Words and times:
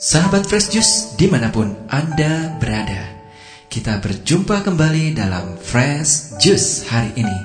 Sahabat 0.00 0.48
Fresh 0.48 0.72
Juice 0.72 1.12
di 1.20 1.28
mana 1.28 1.52
pun 1.52 1.76
Anda 1.92 2.56
berada 2.56 3.20
Kita 3.68 4.00
berjumpa 4.00 4.64
kembali 4.64 5.12
dalam 5.12 5.60
Fresh 5.60 6.40
Juice 6.40 6.88
hari 6.88 7.20
ini 7.20 7.38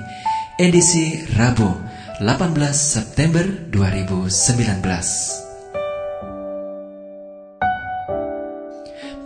Edisi 0.56 1.20
Rabu 1.36 1.68
18 2.16 2.56
September 2.72 3.44
2019 3.68 4.48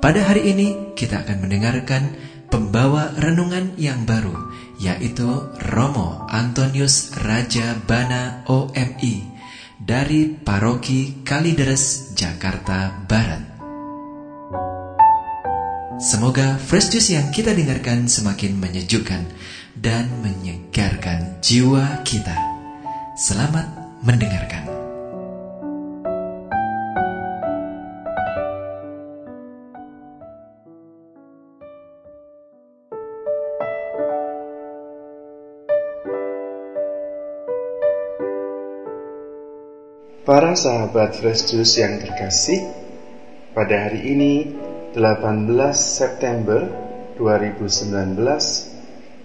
Pada 0.03 0.21
hari 0.26 0.50
ini 0.50 0.99
kita 0.99 1.22
akan 1.22 1.46
mendengarkan 1.46 2.11
pembawa 2.50 3.14
renungan 3.14 3.79
yang 3.79 4.11
baru 4.11 4.35
Yaitu 4.82 5.54
Romo 5.71 6.26
Antonius 6.26 7.14
Raja 7.22 7.79
Bana 7.86 8.43
OMI 8.50 9.29
dari 9.80 10.29
Paroki 10.29 11.25
Kalideres, 11.25 12.12
Jakarta 12.12 12.93
Barat. 13.08 13.40
Semoga 16.00 16.57
fresh 16.61 16.93
juice 16.93 17.16
yang 17.16 17.29
kita 17.32 17.52
dengarkan 17.57 18.08
semakin 18.08 18.57
menyejukkan 18.61 19.24
dan 19.76 20.08
menyegarkan 20.21 21.40
jiwa 21.40 22.04
kita. 22.04 22.36
Selamat 23.16 23.68
mendengarkan. 24.04 24.69
Para 40.31 40.55
sahabat 40.55 41.19
Fresh 41.19 41.50
Juice 41.50 41.83
yang 41.83 41.98
terkasih, 41.98 42.70
pada 43.50 43.91
hari 43.91 44.14
ini 44.14 44.47
18 44.95 45.50
September 45.75 46.70
2019, 47.19 48.14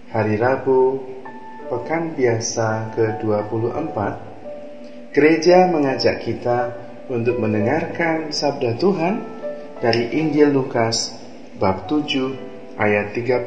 hari 0.10 0.34
Rabu, 0.42 0.98
pekan 1.70 2.18
biasa 2.18 2.98
ke-24, 2.98 3.98
gereja 5.14 5.70
mengajak 5.70 6.26
kita 6.26 6.74
untuk 7.14 7.38
mendengarkan 7.38 8.34
sabda 8.34 8.74
Tuhan 8.82 9.22
dari 9.86 10.10
Injil 10.10 10.58
Lukas 10.58 11.14
bab 11.62 11.86
7 11.86 12.82
ayat 12.82 13.14
31 13.14 13.46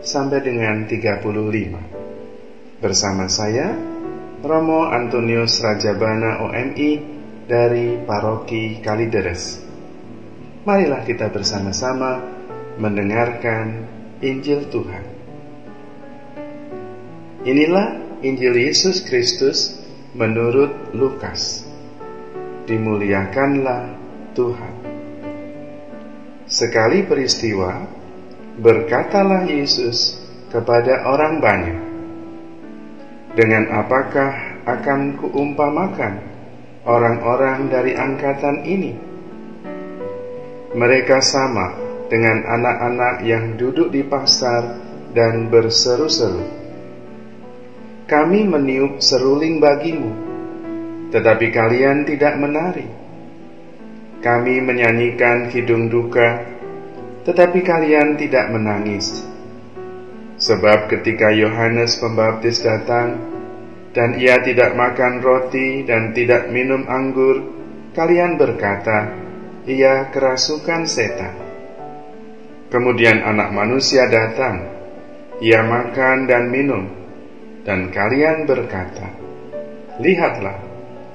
sampai 0.00 0.40
dengan 0.40 0.88
35. 0.88 2.80
Bersama 2.80 3.28
saya 3.28 3.87
Romo 4.38 4.86
Antonius 4.86 5.58
Rajabana 5.58 6.46
OMI 6.46 6.90
dari 7.50 7.98
Paroki 8.06 8.78
Kalideres. 8.78 9.58
Marilah 10.62 11.02
kita 11.02 11.26
bersama-sama 11.26 12.22
mendengarkan 12.78 13.82
Injil 14.22 14.70
Tuhan. 14.70 15.04
Inilah 17.42 17.98
Injil 18.22 18.54
Yesus 18.62 19.02
Kristus 19.02 19.74
menurut 20.14 20.94
Lukas. 20.94 21.66
Dimuliakanlah 22.70 23.90
Tuhan. 24.38 24.74
Sekali 26.46 27.02
peristiwa, 27.02 27.90
berkatalah 28.54 29.50
Yesus 29.50 30.14
kepada 30.46 31.10
orang 31.10 31.42
banyak, 31.42 31.87
dengan 33.38 33.70
apakah 33.70 34.58
akan 34.66 35.14
kuumpamakan 35.14 36.18
orang-orang 36.82 37.70
dari 37.70 37.94
angkatan 37.94 38.66
ini? 38.66 38.98
Mereka 40.74 41.22
sama 41.22 41.78
dengan 42.10 42.42
anak-anak 42.42 43.22
yang 43.22 43.54
duduk 43.54 43.94
di 43.94 44.02
pasar 44.02 44.74
dan 45.14 45.46
berseru-seru. 45.54 46.42
Kami 48.10 48.42
meniup 48.42 48.98
seruling 48.98 49.62
bagimu, 49.62 50.10
tetapi 51.14 51.54
kalian 51.54 52.10
tidak 52.10 52.34
menari. 52.42 52.90
Kami 54.18 54.58
menyanyikan 54.66 55.46
hidung 55.54 55.86
duka, 55.86 56.42
tetapi 57.22 57.62
kalian 57.62 58.18
tidak 58.18 58.50
menangis. 58.50 59.27
Sebab 60.38 60.86
ketika 60.86 61.34
Yohanes 61.34 61.98
Pembaptis 61.98 62.62
datang 62.62 63.18
dan 63.90 64.14
ia 64.14 64.38
tidak 64.38 64.78
makan 64.78 65.18
roti 65.18 65.82
dan 65.82 66.14
tidak 66.14 66.46
minum 66.54 66.86
anggur, 66.86 67.42
kalian 67.90 68.38
berkata, 68.38 69.18
ia 69.66 70.06
kerasukan 70.14 70.86
setan. 70.86 71.34
Kemudian 72.70 73.18
anak 73.26 73.50
manusia 73.50 74.06
datang, 74.06 74.62
ia 75.42 75.66
makan 75.66 76.30
dan 76.30 76.54
minum, 76.54 76.86
dan 77.66 77.90
kalian 77.90 78.46
berkata, 78.46 79.10
Lihatlah, 79.98 80.62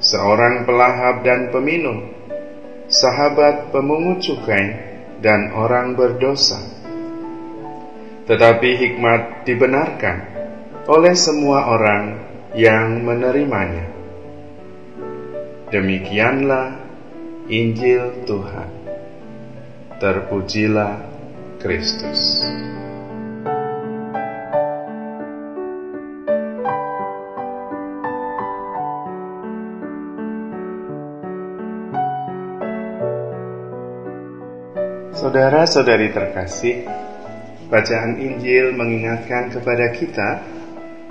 seorang 0.04 0.68
pelahap 0.68 1.24
dan 1.24 1.48
peminum, 1.48 2.12
sahabat 2.92 3.72
pemungut 3.72 4.20
cukai 4.20 4.76
dan 5.24 5.56
orang 5.56 5.96
berdosa 5.96 6.83
tetapi 8.24 8.70
hikmat 8.80 9.44
dibenarkan 9.44 10.18
oleh 10.88 11.16
semua 11.16 11.72
orang 11.72 12.20
yang 12.56 13.04
menerimanya. 13.04 13.88
Demikianlah 15.74 16.78
Injil 17.50 18.24
Tuhan. 18.30 18.70
Terpujilah 19.98 21.02
Kristus. 21.58 22.44
Saudara-saudari 35.24 36.12
terkasih, 36.12 36.84
Bacaan 37.74 38.22
Injil 38.22 38.78
mengingatkan 38.78 39.50
kepada 39.50 39.90
kita 39.98 40.46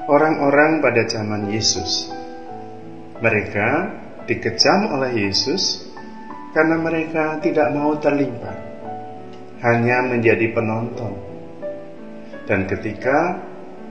orang-orang 0.06 0.78
pada 0.78 1.02
zaman 1.10 1.50
Yesus. 1.50 2.06
Mereka 3.18 3.68
dikecam 4.30 4.94
oleh 4.94 5.26
Yesus 5.26 5.90
karena 6.54 6.78
mereka 6.78 7.42
tidak 7.42 7.66
mau 7.74 7.98
terlibat, 7.98 8.54
hanya 9.58 10.06
menjadi 10.06 10.54
penonton. 10.54 11.18
Dan 12.46 12.70
ketika 12.70 13.42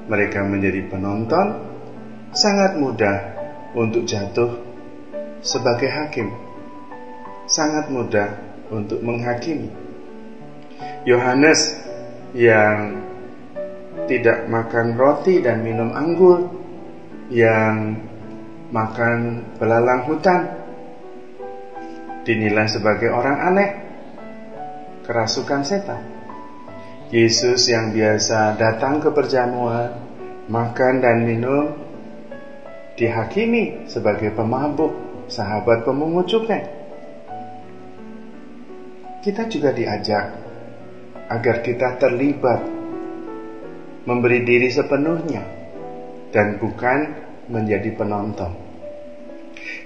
mereka 0.08 0.40
menjadi 0.48 0.88
penonton, 0.88 1.68
sangat 2.32 2.80
mudah 2.80 3.36
untuk 3.76 4.08
jatuh 4.08 4.64
sebagai 5.44 5.92
hakim. 5.92 6.32
Sangat 7.52 7.92
mudah 7.92 8.32
untuk 8.72 9.04
menghakimi. 9.04 9.68
Yohanes 11.04 11.91
yang 12.32 13.04
tidak 14.08 14.48
makan 14.48 14.96
roti 14.96 15.44
dan 15.44 15.64
minum 15.64 15.92
anggur, 15.92 16.48
yang 17.32 18.00
makan 18.72 19.44
belalang 19.60 20.08
hutan, 20.08 20.42
dinilai 22.24 22.68
sebagai 22.72 23.12
orang 23.12 23.38
aneh, 23.52 23.72
kerasukan 25.04 25.62
setan. 25.64 26.04
Yesus 27.12 27.68
yang 27.68 27.92
biasa 27.92 28.56
datang 28.56 29.04
ke 29.04 29.12
perjamuan, 29.12 29.92
makan 30.48 31.04
dan 31.04 31.28
minum, 31.28 31.76
dihakimi 32.96 33.92
sebagai 33.92 34.32
pemabuk, 34.32 34.96
sahabat 35.28 35.84
pemungut 35.84 36.32
cukai. 36.32 36.64
Kita 39.22 39.46
juga 39.52 39.76
diajak 39.76 40.41
agar 41.32 41.64
kita 41.64 41.96
terlibat, 41.96 42.60
memberi 44.04 44.44
diri 44.44 44.68
sepenuhnya, 44.68 45.44
dan 46.36 46.60
bukan 46.60 47.00
menjadi 47.48 47.96
penonton. 47.96 48.52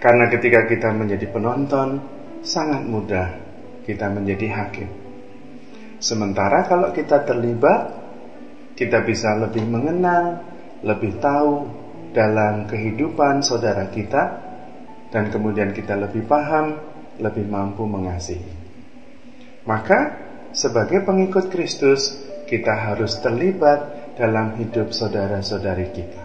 Karena 0.02 0.26
ketika 0.34 0.66
kita 0.66 0.90
menjadi 0.90 1.30
penonton, 1.30 2.02
sangat 2.42 2.82
mudah 2.86 3.28
kita 3.86 4.10
menjadi 4.10 4.50
hakim. 4.50 4.90
Sementara 6.02 6.66
kalau 6.66 6.90
kita 6.90 7.22
terlibat, 7.22 7.94
kita 8.74 9.06
bisa 9.06 9.38
lebih 9.38 9.66
mengenal, 9.70 10.42
lebih 10.82 11.22
tahu 11.22 11.70
dalam 12.12 12.66
kehidupan 12.66 13.46
saudara 13.46 13.86
kita, 13.94 14.24
dan 15.14 15.30
kemudian 15.30 15.72
kita 15.72 15.94
lebih 15.94 16.26
paham, 16.26 16.82
lebih 17.22 17.46
mampu 17.48 17.86
mengasihi. 17.86 18.66
Maka 19.66 20.25
sebagai 20.56 21.04
pengikut 21.04 21.52
Kristus, 21.52 22.16
kita 22.48 22.72
harus 22.72 23.20
terlibat 23.20 24.16
dalam 24.16 24.56
hidup 24.56 24.96
saudara-saudari 24.96 25.88
kita. 25.92 26.24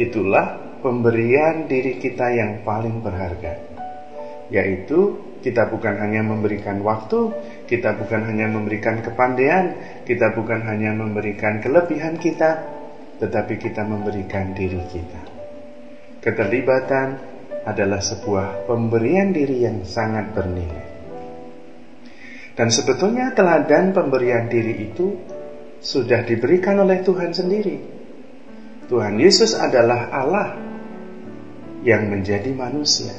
Itulah 0.00 0.80
pemberian 0.80 1.68
diri 1.68 2.00
kita 2.00 2.32
yang 2.32 2.64
paling 2.64 3.04
berharga. 3.04 3.68
yaitu 4.50 5.14
kita 5.46 5.70
bukan 5.70 5.94
hanya 5.94 6.26
memberikan 6.26 6.82
waktu, 6.82 7.30
kita 7.70 7.94
bukan 7.94 8.26
hanya 8.26 8.50
memberikan 8.50 8.98
kepandaian, 8.98 9.78
kita 10.02 10.34
bukan 10.34 10.66
hanya 10.66 10.90
memberikan 10.90 11.62
kelebihan 11.62 12.18
kita, 12.18 12.66
tetapi 13.22 13.62
kita 13.62 13.86
memberikan 13.86 14.50
diri 14.50 14.82
kita. 14.90 15.22
Keterlibatan 16.18 17.08
adalah 17.62 18.02
sebuah 18.02 18.66
pemberian 18.66 19.30
diri 19.30 19.64
yang 19.64 19.86
sangat 19.86 20.34
bernilai. 20.34 20.89
Dan 22.58 22.68
sebetulnya 22.68 23.32
teladan 23.32 23.94
pemberian 23.94 24.50
diri 24.50 24.90
itu 24.90 25.16
sudah 25.80 26.26
diberikan 26.28 26.76
oleh 26.82 27.00
Tuhan 27.00 27.32
sendiri. 27.32 27.76
Tuhan 28.90 29.16
Yesus 29.16 29.54
adalah 29.56 30.10
Allah 30.10 30.58
yang 31.86 32.10
menjadi 32.10 32.52
manusia. 32.52 33.14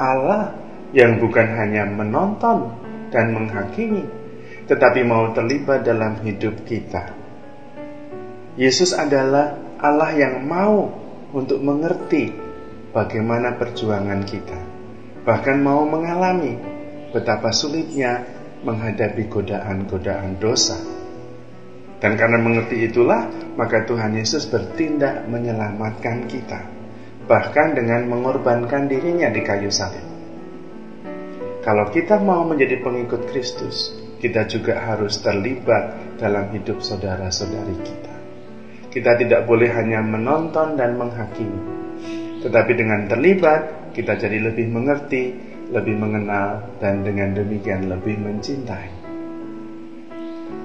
Allah 0.00 0.56
yang 0.90 1.20
bukan 1.20 1.46
hanya 1.54 1.86
menonton 1.86 2.74
dan 3.14 3.36
menghakimi, 3.36 4.08
tetapi 4.66 5.04
mau 5.06 5.30
terlibat 5.36 5.86
dalam 5.86 6.18
hidup 6.24 6.64
kita. 6.66 7.12
Yesus 8.58 8.96
adalah 8.96 9.54
Allah 9.78 10.10
yang 10.16 10.42
mau 10.48 10.90
untuk 11.30 11.62
mengerti 11.62 12.34
bagaimana 12.90 13.54
perjuangan 13.54 14.26
kita, 14.26 14.58
bahkan 15.22 15.62
mau 15.62 15.86
mengalami 15.86 16.58
betapa 17.10 17.50
sulitnya 17.50 18.24
menghadapi 18.62 19.26
godaan-godaan 19.30 20.38
dosa. 20.38 20.78
Dan 22.00 22.16
karena 22.16 22.40
mengerti 22.40 22.88
itulah, 22.88 23.28
maka 23.60 23.84
Tuhan 23.84 24.16
Yesus 24.16 24.48
bertindak 24.48 25.28
menyelamatkan 25.28 26.24
kita, 26.24 26.64
bahkan 27.28 27.76
dengan 27.76 28.08
mengorbankan 28.08 28.88
dirinya 28.88 29.28
di 29.28 29.44
kayu 29.44 29.68
salib. 29.68 30.00
Kalau 31.60 31.92
kita 31.92 32.16
mau 32.24 32.48
menjadi 32.48 32.80
pengikut 32.80 33.28
Kristus, 33.28 33.92
kita 34.16 34.48
juga 34.48 34.80
harus 34.80 35.20
terlibat 35.20 36.16
dalam 36.16 36.48
hidup 36.56 36.80
saudara-saudari 36.80 37.76
kita. 37.84 38.14
Kita 38.88 39.20
tidak 39.20 39.44
boleh 39.44 39.68
hanya 39.68 40.00
menonton 40.00 40.80
dan 40.80 40.96
menghakimi, 40.96 41.60
tetapi 42.40 42.72
dengan 42.72 43.04
terlibat, 43.12 43.92
kita 43.92 44.16
jadi 44.16 44.40
lebih 44.40 44.72
mengerti, 44.72 45.36
lebih 45.70 45.96
mengenal, 45.96 46.66
dan 46.82 47.06
dengan 47.06 47.34
demikian 47.34 47.86
lebih 47.86 48.18
mencintai. 48.18 48.90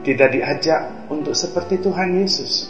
Kita 0.05 0.29
diajak 0.29 1.09
untuk 1.09 1.33
seperti 1.33 1.81
Tuhan 1.81 2.17
Yesus, 2.17 2.69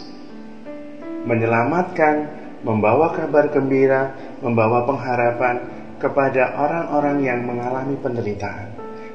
menyelamatkan, 1.28 2.44
membawa 2.64 3.12
kabar 3.12 3.48
gembira, 3.52 4.16
membawa 4.40 4.84
pengharapan, 4.88 5.56
kepada 5.96 6.60
orang-orang 6.60 7.24
yang 7.24 7.40
mengalami 7.44 7.96
penderitaan, 7.96 8.68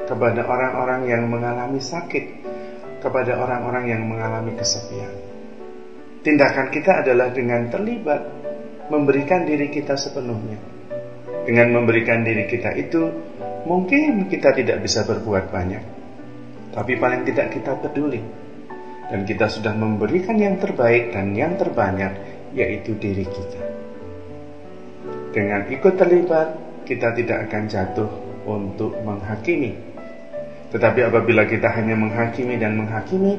kepada 0.09 0.41
orang-orang 0.49 1.05
yang 1.05 1.29
mengalami 1.29 1.77
sakit, 1.77 2.25
kepada 3.01 3.37
orang-orang 3.37 3.85
yang 3.89 4.01
mengalami 4.05 4.57
kesepian. 4.57 5.13
Tindakan 6.21 6.69
kita 6.69 7.05
adalah 7.05 7.33
dengan 7.33 7.69
terlibat 7.69 8.21
memberikan 8.89 9.45
diri 9.45 9.69
kita 9.73 9.97
sepenuhnya. 9.97 10.80
Dengan 11.51 11.83
memberikan 11.83 12.23
diri 12.23 12.47
kita 12.47 12.71
itu, 12.79 13.11
mungkin 13.67 14.31
kita 14.31 14.55
tidak 14.55 14.87
bisa 14.87 15.03
berbuat 15.03 15.51
banyak, 15.51 15.83
tapi 16.71 16.95
paling 16.95 17.27
tidak 17.27 17.51
kita 17.51 17.75
peduli, 17.75 18.23
dan 19.11 19.27
kita 19.27 19.51
sudah 19.51 19.75
memberikan 19.75 20.39
yang 20.39 20.55
terbaik 20.63 21.11
dan 21.11 21.35
yang 21.35 21.59
terbanyak, 21.59 22.15
yaitu 22.55 22.95
diri 22.95 23.27
kita. 23.27 23.67
Dengan 25.35 25.67
ikut 25.67 25.99
terlibat, 25.99 26.55
kita 26.87 27.19
tidak 27.19 27.51
akan 27.51 27.63
jatuh 27.67 28.07
untuk 28.47 28.95
menghakimi. 29.03 29.75
Tetapi 30.71 31.03
apabila 31.03 31.51
kita 31.51 31.67
hanya 31.67 31.99
menghakimi 31.99 32.55
dan 32.55 32.79
menghakimi, 32.79 33.35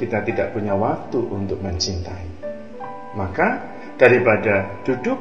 kita 0.00 0.24
tidak 0.24 0.56
punya 0.56 0.72
waktu 0.72 1.20
untuk 1.28 1.60
mencintai. 1.60 2.24
Maka 3.20 3.68
daripada 4.00 4.80
duduk, 4.80 5.20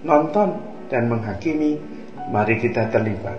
nonton, 0.00 0.77
dan 0.88 1.08
menghakimi, 1.08 1.78
mari 2.32 2.60
kita 2.60 2.88
terlibat. 2.92 3.36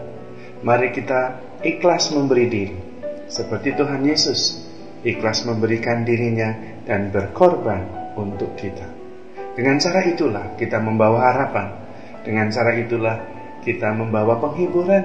Mari 0.66 0.94
kita 0.94 1.38
ikhlas 1.66 2.13
memberi 2.16 2.46
diri. 2.50 2.78
Seperti 3.30 3.78
Tuhan 3.78 4.01
Yesus, 4.01 4.66
ikhlas 5.06 5.46
memberikan 5.46 6.01
dirinya 6.01 6.81
dan 6.86 7.13
berkorban 7.13 8.13
untuk 8.18 8.57
kita. 8.57 8.86
Dengan 9.54 9.75
cara 9.78 10.01
itulah 10.07 10.46
kita 10.56 10.80
membawa 10.80 11.19
harapan. 11.34 11.68
Dengan 12.24 12.48
cara 12.50 12.72
itulah 12.75 13.18
kita 13.62 13.92
membawa 13.92 14.40
penghiburan. 14.40 15.04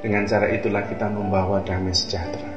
Dengan 0.00 0.24
cara 0.24 0.48
itulah 0.48 0.88
kita 0.88 1.06
membawa 1.12 1.60
damai 1.60 1.92
sejahtera. 1.92 2.48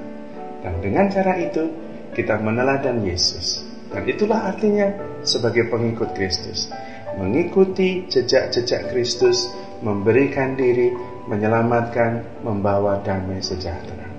Dan 0.63 0.79
dengan 0.79 1.11
cara 1.11 1.35
itu 1.35 1.67
kita 2.15 2.39
meneladan 2.39 3.03
Yesus. 3.03 3.67
Dan 3.91 4.07
itulah 4.07 4.49
artinya 4.49 4.89
sebagai 5.21 5.67
pengikut 5.67 6.15
Kristus. 6.15 6.71
Mengikuti 7.19 8.09
jejak-jejak 8.09 8.89
Kristus, 8.89 9.51
memberikan 9.85 10.57
diri, 10.57 10.93
menyelamatkan, 11.29 12.41
membawa 12.41 13.01
damai 13.05 13.39
sejahtera. 13.39 14.09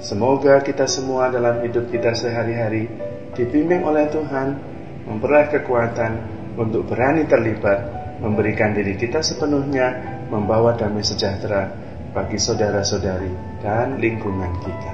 Semoga 0.00 0.64
kita 0.64 0.88
semua 0.88 1.28
dalam 1.28 1.60
hidup 1.60 1.92
kita 1.92 2.16
sehari-hari 2.16 2.88
dibimbing 3.36 3.84
oleh 3.84 4.08
Tuhan, 4.08 4.56
memperoleh 5.04 5.48
kekuatan 5.52 6.12
untuk 6.56 6.88
berani 6.88 7.28
terlibat 7.28 8.00
memberikan 8.20 8.76
diri 8.76 8.94
kita 9.00 9.24
sepenuhnya, 9.24 10.20
membawa 10.28 10.76
damai 10.76 11.02
sejahtera 11.02 11.72
bagi 12.12 12.36
saudara-saudari 12.36 13.62
dan 13.64 13.96
lingkungan 13.96 14.52
kita. 14.60 14.92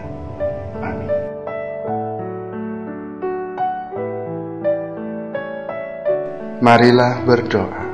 Amin. 0.80 1.15
Marilah 6.66 7.22
berdoa. 7.22 7.84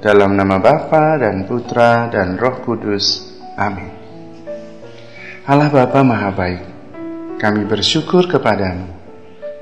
Dalam 0.00 0.32
nama 0.32 0.56
Bapa 0.56 1.20
dan 1.20 1.44
Putra 1.44 2.08
dan 2.08 2.40
Roh 2.40 2.64
Kudus. 2.64 3.28
Amin. 3.60 3.92
Allah 5.44 5.68
Bapa 5.68 6.00
Maha 6.00 6.32
Baik, 6.32 6.64
kami 7.36 7.68
bersyukur 7.68 8.24
kepadamu 8.24 8.88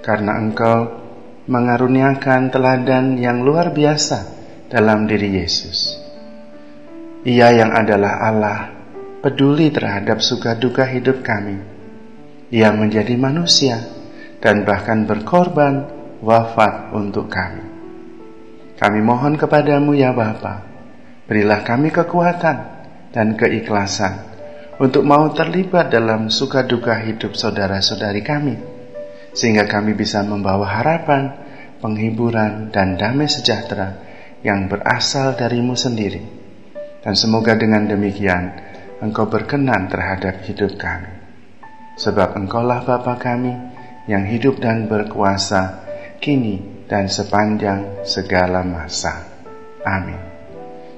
karena 0.06 0.38
Engkau 0.38 0.86
mengaruniakan 1.50 2.54
teladan 2.54 3.18
yang 3.18 3.42
luar 3.42 3.74
biasa 3.74 4.30
dalam 4.70 5.10
diri 5.10 5.42
Yesus. 5.42 5.98
Ia 7.26 7.50
yang 7.58 7.74
adalah 7.74 8.22
Allah 8.22 8.58
peduli 9.18 9.74
terhadap 9.74 10.22
suka 10.22 10.54
duka 10.54 10.86
hidup 10.86 11.26
kami. 11.26 11.58
Ia 12.54 12.70
menjadi 12.70 13.18
manusia 13.18 13.82
dan 14.38 14.62
bahkan 14.62 15.10
berkorban 15.10 15.90
wafat 16.22 16.94
untuk 16.94 17.26
kami. 17.26 17.67
Kami 18.78 19.02
mohon 19.02 19.34
kepadamu 19.34 19.90
ya 19.98 20.14
Bapa, 20.14 20.62
berilah 21.26 21.66
kami 21.66 21.90
kekuatan 21.90 22.56
dan 23.10 23.34
keikhlasan 23.34 24.22
untuk 24.78 25.02
mau 25.02 25.34
terlibat 25.34 25.90
dalam 25.90 26.30
suka 26.30 26.62
duka 26.62 26.94
hidup 27.02 27.34
saudara-saudari 27.34 28.22
kami, 28.22 28.54
sehingga 29.34 29.66
kami 29.66 29.98
bisa 29.98 30.22
membawa 30.22 30.78
harapan, 30.78 31.34
penghiburan, 31.82 32.70
dan 32.70 32.94
damai 32.94 33.26
sejahtera 33.26 33.98
yang 34.46 34.70
berasal 34.70 35.34
darimu 35.34 35.74
sendiri. 35.74 36.22
Dan 37.02 37.18
semoga 37.18 37.58
dengan 37.58 37.90
demikian 37.90 38.54
engkau 39.02 39.26
berkenan 39.26 39.90
terhadap 39.90 40.46
hidup 40.46 40.78
kami. 40.78 41.18
Sebab 41.98 42.38
engkaulah 42.38 42.86
Bapa 42.86 43.18
kami 43.18 43.50
yang 44.06 44.22
hidup 44.22 44.62
dan 44.62 44.86
berkuasa 44.86 45.82
kini 46.22 46.77
dan 46.88 47.06
sepanjang 47.06 48.02
segala 48.08 48.64
masa. 48.64 49.28
Amin. 49.84 50.18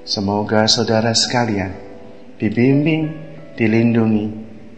Semoga 0.06 0.64
saudara 0.70 1.12
sekalian 1.12 1.75
dibimbing, 2.40 3.12
dilindungi, 3.59 4.26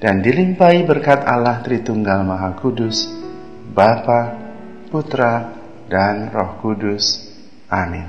dan 0.03 0.19
dilimpahi 0.19 0.83
berkat 0.83 1.23
Allah 1.23 1.63
Tritunggal 1.63 2.27
Maha 2.27 2.59
Kudus, 2.59 3.07
Bapa, 3.71 4.35
Putra, 4.91 5.55
dan 5.87 6.35
Roh 6.35 6.59
Kudus. 6.59 7.31
Amin. 7.71 8.09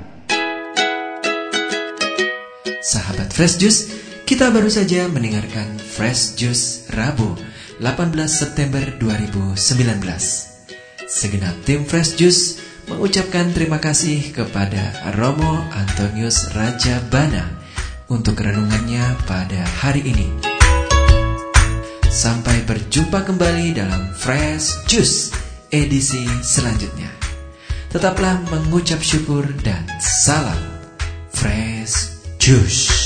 Sahabat 2.82 3.30
Fresh 3.30 3.56
Juice, 3.62 3.80
kita 4.26 4.50
baru 4.50 4.68
saja 4.68 5.06
mendengarkan 5.06 5.78
Fresh 5.78 6.36
Juice 6.36 6.90
Rabu 6.90 7.38
18 7.78 8.10
September 8.26 8.82
2019. 8.98 9.54
Segenap 11.06 11.54
tim 11.62 11.86
Fresh 11.86 12.18
Juice 12.18 12.73
mengucapkan 12.88 13.52
terima 13.52 13.80
kasih 13.80 14.32
kepada 14.32 15.12
Romo 15.16 15.64
Antonius 15.72 16.52
Raja 16.52 17.00
Bana 17.08 17.48
untuk 18.08 18.40
renungannya 18.40 19.16
pada 19.24 19.64
hari 19.80 20.04
ini. 20.04 20.28
Sampai 22.08 22.62
berjumpa 22.62 23.26
kembali 23.26 23.74
dalam 23.74 24.14
Fresh 24.14 24.86
Juice 24.86 25.34
edisi 25.74 26.24
selanjutnya. 26.46 27.10
Tetaplah 27.90 28.42
mengucap 28.50 29.02
syukur 29.02 29.46
dan 29.66 29.82
salam 29.98 30.58
Fresh 31.34 32.22
Juice. 32.38 33.03